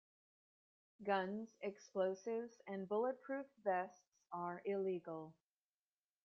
Guns, 1.03 1.49
explosives 1.61 2.55
and 2.65 2.87
bulletproof 2.89 3.45
vests 3.63 4.17
are 4.31 4.59
illegal. 4.65 5.35